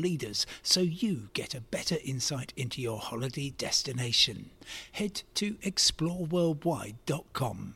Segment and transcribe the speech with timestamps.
[0.00, 4.48] leaders so you get a better insight into your holiday destination.
[4.92, 7.74] Head to exploreworldwide.com.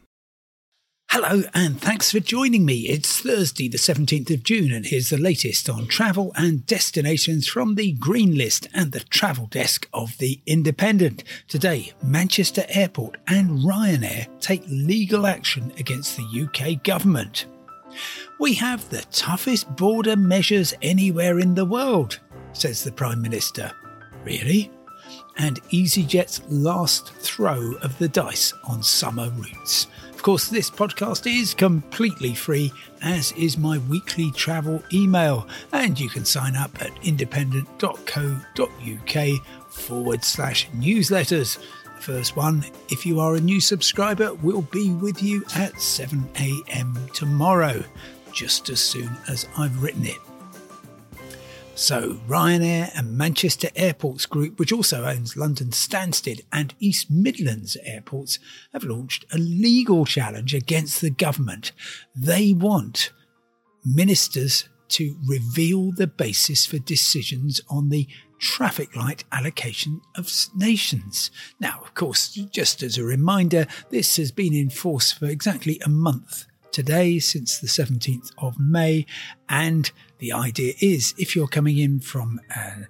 [1.17, 2.89] Hello, and thanks for joining me.
[2.89, 7.77] It's Thursday, the 17th of June, and here's the latest on travel and destinations from
[7.77, 11.23] the Green List and the travel desk of The Independent.
[11.47, 17.47] Today, Manchester Airport and Ryanair take legal action against the UK government.
[18.38, 22.19] We have the toughest border measures anywhere in the world,
[22.52, 23.70] says the Prime Minister.
[24.25, 24.73] Really?
[25.37, 29.86] And EasyJet's last throw of the dice on summer routes.
[30.11, 32.72] Of course, this podcast is completely free,
[33.03, 40.69] as is my weekly travel email, and you can sign up at independent.co.uk forward slash
[40.70, 41.59] newsletters.
[41.97, 47.12] The first one, if you are a new subscriber, will be with you at 7am
[47.12, 47.84] tomorrow
[48.35, 50.19] just as soon as I've written it.
[51.77, 58.39] So, Ryanair and Manchester Airports Group, which also owns London Stansted and East Midlands airports,
[58.73, 61.73] have launched a legal challenge against the government.
[62.15, 63.11] They want
[63.85, 68.07] ministers to reveal the basis for decisions on the
[68.39, 71.33] traffic light allocation of nations.
[71.59, 75.89] Now, of course, just as a reminder, this has been in force for exactly a
[75.89, 79.06] month today since the 17th of May.
[79.48, 82.89] And the idea is if you're coming in from an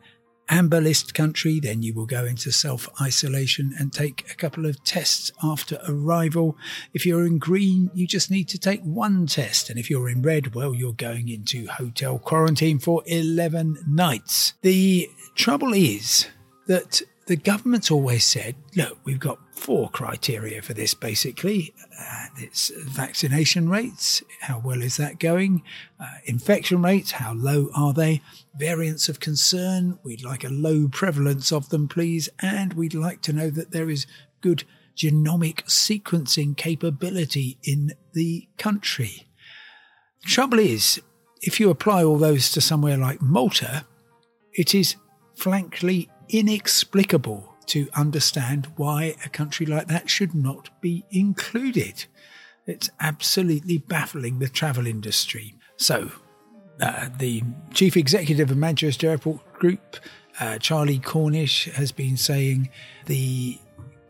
[0.48, 4.82] amber list country, then you will go into self isolation and take a couple of
[4.84, 6.56] tests after arrival.
[6.94, 9.69] If you're in green, you just need to take one test.
[9.69, 14.54] And if you're in red, well, you're going into hotel quarantine for 11 nights.
[14.62, 16.26] The trouble is
[16.66, 21.74] that the government's always said, look, we've got four criteria for this basically.
[21.98, 25.62] Uh, it's vaccination rates, how well is that going?
[25.98, 28.20] Uh, infection rates, how low are they?
[28.56, 32.28] Variants of concern, we'd like a low prevalence of them, please.
[32.40, 34.06] And we'd like to know that there is
[34.41, 34.64] good
[34.96, 39.26] genomic sequencing capability in the country.
[40.26, 41.00] Trouble is,
[41.42, 43.86] if you apply all those to somewhere like Malta,
[44.52, 44.96] it is
[45.34, 52.04] frankly inexplicable to understand why a country like that should not be included.
[52.66, 55.54] It's absolutely baffling the travel industry.
[55.76, 56.10] So,
[56.80, 57.42] uh, the
[57.72, 59.96] chief executive of Manchester Airport Group,
[60.40, 62.70] uh, Charlie Cornish, has been saying
[63.06, 63.58] the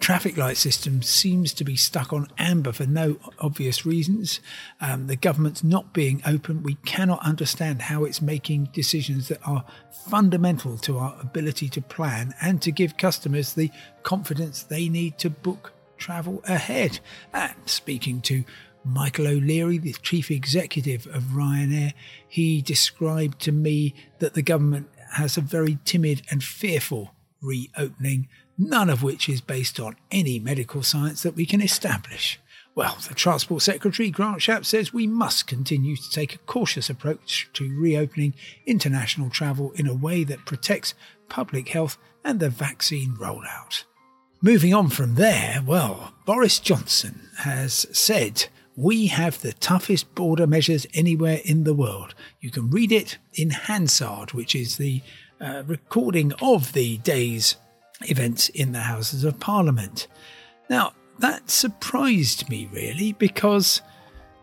[0.04, 4.38] traffic light system seems to be stuck on amber for no obvious reasons.
[4.78, 6.62] Um, the government's not being open.
[6.62, 9.64] We cannot understand how it's making decisions that are
[10.04, 13.70] fundamental to our ability to plan and to give customers the
[14.03, 17.00] confidence they need to book travel ahead.
[17.32, 18.44] And speaking to
[18.84, 21.94] Michael O'Leary, the chief executive of Ryanair,
[22.28, 28.91] he described to me that the government has a very timid and fearful reopening none
[28.91, 32.38] of which is based on any medical science that we can establish.
[32.75, 37.48] Well, the Transport Secretary, Grant Shapps, says we must continue to take a cautious approach
[37.53, 38.34] to reopening
[38.66, 40.94] international travel in a way that protects
[41.28, 43.84] public health and the vaccine rollout.
[44.43, 50.87] Moving on from there, well, Boris Johnson has said we have the toughest border measures
[50.94, 52.14] anywhere in the world.
[52.41, 55.00] You can read it in Hansard, which is the
[55.41, 57.56] uh, recording of the day's
[58.03, 60.06] events in the Houses of Parliament.
[60.69, 63.81] Now, that surprised me really because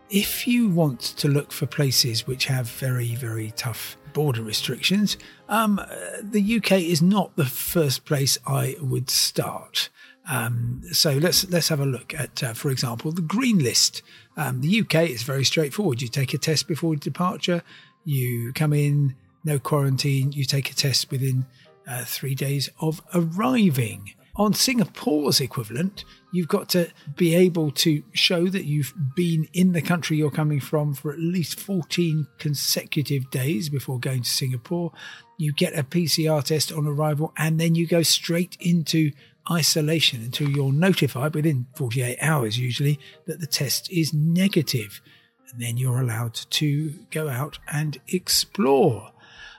[0.10, 5.18] if you want to look for places which have very, very tough border restrictions,
[5.48, 5.80] um,
[6.22, 9.90] the UK is not the first place I would start.
[10.30, 14.02] Um, so let's let's have a look at, uh, for example, the green list.
[14.38, 16.02] Um, the UK is very straightforward.
[16.02, 17.64] You take a test before departure,
[18.06, 21.46] you come in, no quarantine, you take a test within
[21.88, 24.14] uh, three days of arriving.
[24.38, 29.82] On Singapore's equivalent, you've got to be able to show that you've been in the
[29.82, 34.94] country you're coming from for at least 14 consecutive days before going to Singapore.
[35.38, 39.12] You get a PCR test on arrival, and then you go straight into
[39.52, 45.02] isolation until you're notified within 48 hours, usually, that the test is negative.
[45.52, 49.12] And then you're allowed to go out and explore.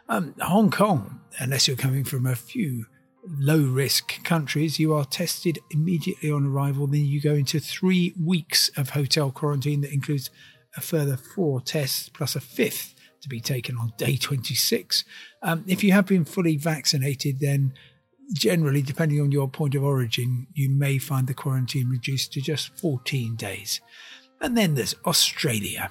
[0.09, 2.87] Um, Hong Kong, unless you're coming from a few
[3.25, 6.87] low risk countries, you are tested immediately on arrival.
[6.87, 10.31] Then you go into three weeks of hotel quarantine that includes
[10.77, 15.05] a further four tests plus a fifth to be taken on day 26.
[15.43, 17.73] Um, if you have been fully vaccinated, then
[18.33, 22.77] generally, depending on your point of origin, you may find the quarantine reduced to just
[22.79, 23.81] 14 days.
[24.41, 25.91] And then there's Australia.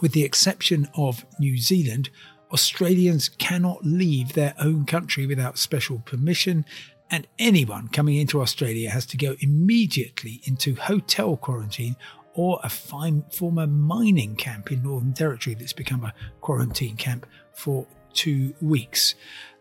[0.00, 2.10] With the exception of New Zealand,
[2.52, 6.64] Australians cannot leave their own country without special permission,
[7.10, 11.96] and anyone coming into Australia has to go immediately into hotel quarantine
[12.34, 17.86] or a fine, former mining camp in Northern Territory that's become a quarantine camp for
[18.14, 19.14] two weeks.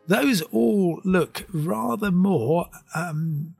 [0.07, 3.55] Those all look rather more um,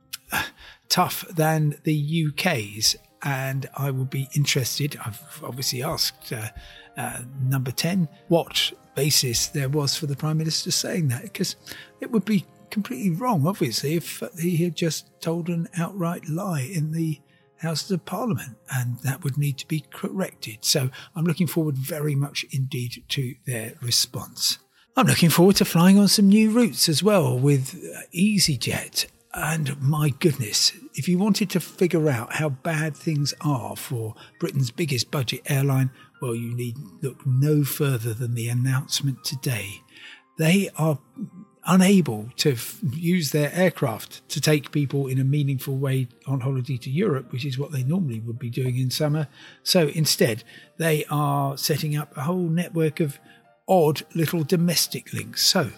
[0.90, 4.98] tough than the UK's, and I will be interested.
[5.06, 6.50] I've obviously asked uh,
[6.98, 11.56] uh, number 10 what basis there was for the Prime Minister saying that, because
[12.00, 16.92] it would be completely wrong, obviously, if he had just told an outright lie in
[16.92, 17.20] the
[17.58, 20.60] Houses of Parliament, and that would need to be corrected.
[20.62, 24.58] So I'm looking forward very much indeed to their response.
[24.98, 27.80] I'm looking forward to flying on some new routes as well with
[28.16, 29.06] EasyJet.
[29.34, 34.72] And my goodness, if you wanted to figure out how bad things are for Britain's
[34.72, 35.90] biggest budget airline,
[36.22, 39.82] well, you need look no further than the announcement today.
[40.38, 41.00] They are
[41.66, 46.78] unable to f- use their aircraft to take people in a meaningful way on holiday
[46.78, 49.28] to Europe, which is what they normally would be doing in summer.
[49.64, 50.44] So instead,
[50.78, 53.20] they are setting up a whole network of
[53.68, 55.46] odd little domestic links.
[55.46, 55.70] So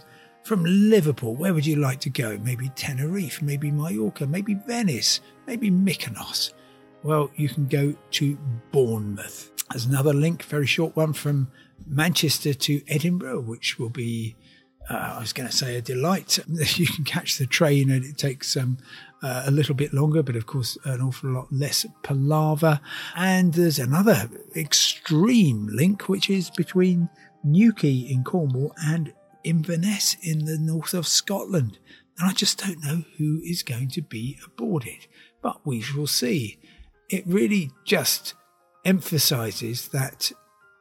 [0.44, 2.38] from Liverpool, where would you like to go?
[2.44, 6.52] Maybe Tenerife, maybe Mallorca, maybe Venice, maybe Mykonos.
[7.02, 8.38] Well, you can go to
[8.72, 9.52] Bournemouth.
[9.72, 11.50] There's another link, very short one from
[11.88, 14.36] Manchester to Edinburgh, which will be
[14.90, 16.40] uh, I was going to say a delight.
[16.76, 18.78] You can catch the train and it takes um,
[19.22, 22.82] uh, a little bit longer, but of course, an awful lot less palaver.
[23.16, 27.10] And there's another extreme link, which is between
[27.44, 29.14] Newquay in Cornwall and
[29.44, 31.80] Inverness in the north of Scotland.
[32.18, 35.08] And I just don't know who is going to be aboard it,
[35.42, 36.60] but we shall see.
[37.10, 38.34] It really just
[38.86, 40.32] emphasizes that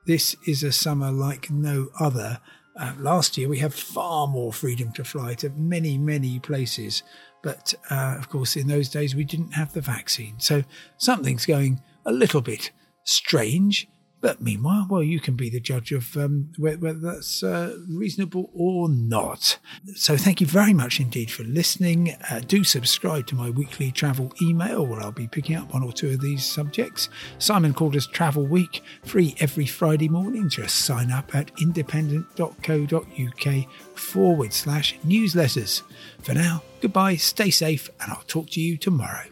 [0.07, 2.41] this is a summer like no other
[2.77, 7.03] uh, last year, we had far more freedom to fly to many, many places.
[7.43, 10.39] But uh, of course, in those days, we didn't have the vaccine.
[10.39, 10.65] So
[10.97, 12.71] something's going a little bit
[13.05, 13.89] strange.
[14.23, 18.89] But meanwhile, well, you can be the judge of um, whether, that's uh, reasonable or
[18.89, 19.59] not.
[19.97, 22.15] So thank you very much indeed for listening.
[22.31, 25.93] Uh, do subscribe to my weekly travel email where I'll be picking up one or
[25.93, 27.09] two of these subjects.
[27.41, 30.49] Simon Calder's Travel Week, free every Friday morning.
[30.49, 35.83] Just sign up at independent.co.uk forward slash newsletters.
[36.21, 39.32] For now, goodbye, stay safe, and I'll talk to you tomorrow.